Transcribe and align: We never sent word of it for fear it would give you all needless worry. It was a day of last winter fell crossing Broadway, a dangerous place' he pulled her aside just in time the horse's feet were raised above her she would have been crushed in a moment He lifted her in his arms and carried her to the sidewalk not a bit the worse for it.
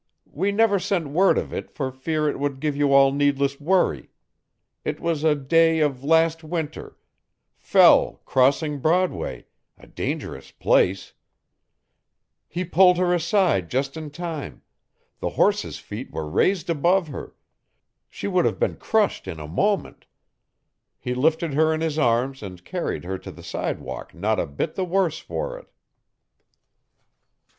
We 0.31 0.51
never 0.51 0.79
sent 0.79 1.09
word 1.09 1.37
of 1.37 1.53
it 1.53 1.69
for 1.69 1.91
fear 1.91 2.27
it 2.27 2.39
would 2.39 2.59
give 2.59 2.75
you 2.75 2.91
all 2.91 3.11
needless 3.11 3.59
worry. 3.59 4.09
It 4.83 4.99
was 4.99 5.23
a 5.23 5.35
day 5.35 5.79
of 5.79 6.03
last 6.03 6.43
winter 6.43 6.97
fell 7.55 8.19
crossing 8.25 8.79
Broadway, 8.79 9.45
a 9.77 9.85
dangerous 9.85 10.49
place' 10.49 11.13
he 12.47 12.65
pulled 12.65 12.97
her 12.97 13.13
aside 13.13 13.69
just 13.69 13.95
in 13.95 14.09
time 14.09 14.63
the 15.19 15.29
horse's 15.37 15.77
feet 15.77 16.09
were 16.11 16.27
raised 16.27 16.67
above 16.71 17.09
her 17.09 17.35
she 18.09 18.27
would 18.27 18.45
have 18.45 18.57
been 18.57 18.77
crushed 18.77 19.27
in 19.27 19.39
a 19.39 19.47
moment 19.47 20.07
He 20.97 21.13
lifted 21.13 21.53
her 21.53 21.71
in 21.75 21.81
his 21.81 21.99
arms 21.99 22.41
and 22.41 22.65
carried 22.65 23.03
her 23.03 23.19
to 23.19 23.29
the 23.29 23.43
sidewalk 23.43 24.15
not 24.15 24.39
a 24.39 24.47
bit 24.47 24.73
the 24.73 24.83
worse 24.83 25.19
for 25.19 25.59
it. 25.59 25.67